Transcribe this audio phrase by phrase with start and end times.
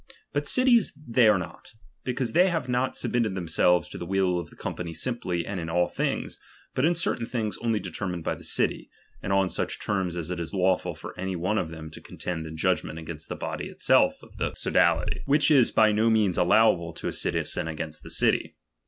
[0.33, 4.49] But cities they are not, because they have not submitted themselves to the will of
[4.49, 6.39] the company simply and in all things,
[6.73, 8.89] but in cer tdn things only determined by the city,
[9.21, 12.47] and on such terms as it is lawful for any one of them to contend
[12.47, 14.55] in judgment against the body itself of the 70 DOMINION.
[14.55, 18.55] sodality; which is by no means allowable torn citizen against the city.